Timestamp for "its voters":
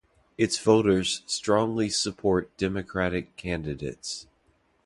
0.35-1.21